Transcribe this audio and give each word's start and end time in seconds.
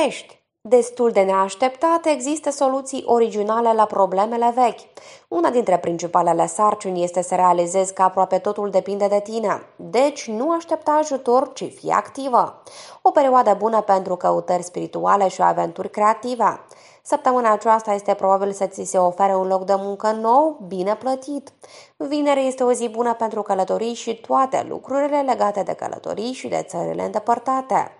Pești. 0.00 0.40
Destul 0.60 1.10
de 1.10 1.20
neașteptate, 1.20 2.10
există 2.10 2.50
soluții 2.50 3.02
originale 3.06 3.72
la 3.72 3.84
problemele 3.84 4.52
vechi. 4.54 4.80
Una 5.28 5.50
dintre 5.50 5.78
principalele 5.78 6.46
sarcini 6.46 7.02
este 7.02 7.22
să 7.22 7.34
realizezi 7.34 7.92
că 7.92 8.02
aproape 8.02 8.38
totul 8.38 8.70
depinde 8.70 9.06
de 9.06 9.20
tine. 9.20 9.62
Deci 9.76 10.28
nu 10.28 10.50
aștepta 10.50 10.90
ajutor, 10.90 11.52
ci 11.52 11.72
fi 11.74 11.90
activă. 11.90 12.62
O 13.02 13.10
perioadă 13.10 13.54
bună 13.58 13.80
pentru 13.80 14.16
căutări 14.16 14.62
spirituale 14.62 15.28
și 15.28 15.42
aventuri 15.42 15.90
creative. 15.90 16.60
Săptămâna 17.02 17.52
aceasta 17.52 17.92
este 17.92 18.14
probabil 18.14 18.52
să 18.52 18.66
ți 18.66 18.84
se 18.84 18.98
ofere 18.98 19.34
un 19.34 19.46
loc 19.46 19.64
de 19.64 19.74
muncă 19.76 20.10
nou, 20.10 20.64
bine 20.66 20.94
plătit. 20.94 21.52
Vineri 21.96 22.46
este 22.46 22.62
o 22.62 22.72
zi 22.72 22.88
bună 22.88 23.14
pentru 23.14 23.42
călătorii 23.42 23.94
și 23.94 24.20
toate 24.20 24.66
lucrurile 24.68 25.20
legate 25.20 25.62
de 25.62 25.72
călătorii 25.72 26.32
și 26.32 26.48
de 26.48 26.64
țările 26.68 27.04
îndepărtate. 27.04 27.96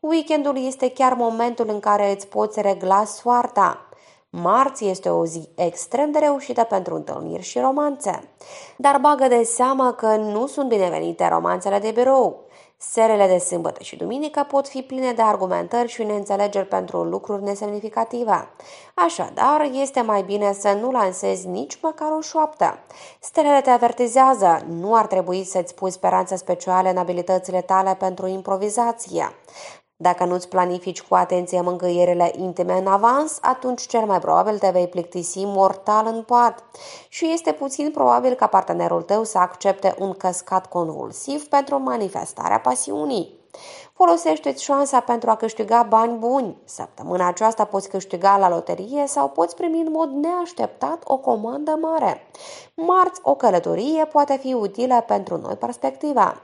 Weekendul 0.00 0.66
este 0.66 0.90
chiar 0.90 1.14
momentul 1.14 1.68
în 1.68 1.80
care 1.80 2.10
îți 2.10 2.26
poți 2.26 2.60
regla 2.60 3.04
soarta. 3.04 3.88
Marți 4.30 4.86
este 4.86 5.08
o 5.08 5.26
zi 5.26 5.48
extrem 5.54 6.10
de 6.10 6.18
reușită 6.18 6.62
pentru 6.62 6.94
întâlniri 6.94 7.42
și 7.42 7.58
romanțe. 7.58 8.28
Dar 8.76 8.98
bagă 8.98 9.28
de 9.28 9.42
seamă 9.42 9.92
că 9.92 10.16
nu 10.16 10.46
sunt 10.46 10.68
binevenite 10.68 11.28
romanțele 11.28 11.78
de 11.78 11.90
birou. 11.90 12.44
Serele 12.90 13.26
de 13.26 13.38
sâmbătă 13.38 13.82
și 13.82 13.96
duminică 13.96 14.46
pot 14.48 14.68
fi 14.68 14.82
pline 14.82 15.12
de 15.12 15.22
argumentări 15.22 15.88
și 15.88 16.02
neînțelegeri 16.02 16.66
pentru 16.66 17.02
lucruri 17.02 17.42
nesemnificative. 17.42 18.48
Așadar, 18.94 19.68
este 19.72 20.00
mai 20.00 20.22
bine 20.22 20.52
să 20.52 20.72
nu 20.80 20.90
lansezi 20.90 21.48
nici 21.48 21.78
măcar 21.82 22.08
o 22.18 22.20
șoaptă. 22.20 22.78
Stelele 23.20 23.60
te 23.60 23.70
avertizează, 23.70 24.64
nu 24.68 24.94
ar 24.94 25.06
trebui 25.06 25.44
să-ți 25.44 25.74
pui 25.74 25.90
speranțe 25.90 26.36
speciale 26.36 26.90
în 26.90 26.96
abilitățile 26.96 27.60
tale 27.60 27.94
pentru 27.94 28.26
improvizație. 28.26 29.32
Dacă 30.02 30.24
nu-ți 30.24 30.48
planifici 30.48 31.02
cu 31.02 31.14
atenție 31.14 31.60
mângâierile 31.60 32.32
intime 32.36 32.78
în 32.78 32.86
avans, 32.86 33.38
atunci 33.40 33.86
cel 33.86 34.04
mai 34.04 34.18
probabil 34.18 34.58
te 34.58 34.70
vei 34.72 34.88
plictisi 34.88 35.44
mortal 35.44 36.06
în 36.06 36.22
pat 36.22 36.64
și 37.08 37.30
este 37.32 37.52
puțin 37.52 37.90
probabil 37.90 38.34
ca 38.34 38.46
partenerul 38.46 39.02
tău 39.02 39.24
să 39.24 39.38
accepte 39.38 39.94
un 39.98 40.12
căscat 40.12 40.66
convulsiv 40.66 41.48
pentru 41.48 41.78
manifestarea 41.78 42.58
pasiunii. 42.60 43.40
Folosește-ți 43.92 44.62
șansa 44.62 45.00
pentru 45.00 45.30
a 45.30 45.36
câștiga 45.36 45.82
bani 45.82 46.18
buni. 46.18 46.56
Săptămâna 46.64 47.28
aceasta 47.28 47.64
poți 47.64 47.88
câștiga 47.88 48.36
la 48.36 48.48
loterie 48.48 49.06
sau 49.06 49.28
poți 49.28 49.56
primi 49.56 49.80
în 49.80 49.90
mod 49.90 50.10
neașteptat 50.10 51.02
o 51.04 51.16
comandă 51.16 51.78
mare. 51.80 52.26
Marți, 52.74 53.20
o 53.22 53.34
călătorie 53.34 54.04
poate 54.04 54.36
fi 54.36 54.52
utilă 54.52 55.04
pentru 55.06 55.36
noi 55.36 55.54
perspectiva. 55.54 56.42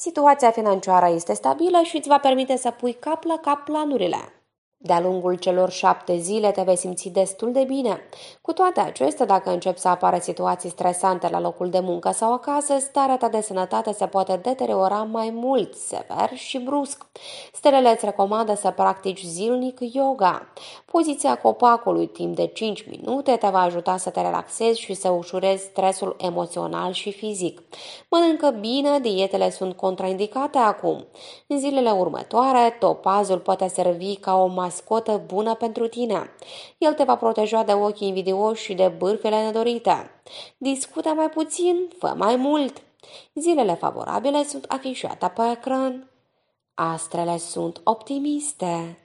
Situația 0.00 0.50
financiară 0.50 1.14
este 1.14 1.34
stabilă 1.34 1.80
și 1.82 1.96
îți 1.96 2.08
va 2.08 2.18
permite 2.18 2.56
să 2.56 2.70
pui 2.70 2.92
cap 2.92 3.24
la 3.24 3.38
cap 3.42 3.64
planurile. 3.64 4.32
De-a 4.80 5.00
lungul 5.00 5.34
celor 5.34 5.70
șapte 5.70 6.16
zile 6.16 6.50
te 6.50 6.62
vei 6.62 6.76
simți 6.76 7.08
destul 7.08 7.52
de 7.52 7.64
bine. 7.64 8.00
Cu 8.42 8.52
toate 8.52 8.80
acestea, 8.80 9.26
dacă 9.26 9.50
încep 9.50 9.76
să 9.76 9.88
apară 9.88 10.18
situații 10.20 10.70
stresante 10.70 11.28
la 11.28 11.40
locul 11.40 11.70
de 11.70 11.80
muncă 11.80 12.10
sau 12.10 12.32
acasă, 12.32 12.78
starea 12.78 13.16
ta 13.16 13.28
de 13.28 13.40
sănătate 13.40 13.92
se 13.92 14.06
poate 14.06 14.40
deteriora 14.42 15.02
mai 15.02 15.30
mult, 15.34 15.74
sever 15.74 16.30
și 16.34 16.58
brusc. 16.58 17.06
Stelele 17.52 17.90
îți 17.90 18.04
recomandă 18.04 18.54
să 18.54 18.70
practici 18.70 19.22
zilnic 19.22 19.78
yoga. 19.80 20.52
Poziția 20.84 21.36
copacului 21.36 22.06
timp 22.06 22.36
de 22.36 22.46
5 22.46 22.86
minute 22.90 23.36
te 23.36 23.48
va 23.48 23.60
ajuta 23.60 23.96
să 23.96 24.10
te 24.10 24.20
relaxezi 24.20 24.80
și 24.80 24.94
să 24.94 25.08
ușurezi 25.08 25.64
stresul 25.64 26.16
emoțional 26.18 26.92
și 26.92 27.12
fizic. 27.12 27.62
Mănâncă 28.10 28.50
bine, 28.60 28.98
dietele 28.98 29.50
sunt 29.50 29.76
contraindicate 29.76 30.58
acum. 30.58 31.06
În 31.46 31.58
zilele 31.58 31.90
următoare, 31.90 32.76
topazul 32.78 33.38
poate 33.38 33.68
servi 33.68 34.16
ca 34.16 34.36
o 34.36 34.46
mascotă 34.68 35.22
bună 35.26 35.54
pentru 35.54 35.86
tine. 35.86 36.30
El 36.78 36.94
te 36.94 37.04
va 37.04 37.16
proteja 37.16 37.62
de 37.62 37.72
ochii 37.72 38.08
invidioși 38.08 38.64
și 38.64 38.74
de 38.74 38.88
bârfele 38.98 39.42
nedorite. 39.44 40.10
Discută 40.58 41.08
mai 41.08 41.28
puțin, 41.28 41.88
fă 41.98 42.14
mai 42.16 42.36
mult. 42.36 42.82
Zilele 43.34 43.74
favorabile 43.74 44.44
sunt 44.44 44.64
afișate 44.64 45.32
pe 45.34 45.42
ecran. 45.52 46.10
Astrele 46.74 47.38
sunt 47.38 47.80
optimiste. 47.84 48.98